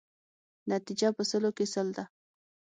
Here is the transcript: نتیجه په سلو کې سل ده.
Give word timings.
نتیجه 0.71 1.09
په 1.17 1.23
سلو 1.29 1.49
کې 1.57 1.65
سل 1.73 1.87
ده. 1.97 2.03